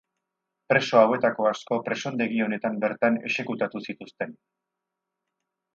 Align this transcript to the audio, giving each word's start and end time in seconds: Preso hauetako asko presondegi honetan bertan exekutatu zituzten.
Preso 0.71 0.99
hauetako 1.01 1.45
asko 1.49 1.77
presondegi 1.89 2.41
honetan 2.47 2.81
bertan 2.85 3.23
exekutatu 3.31 3.83
zituzten. 3.91 4.35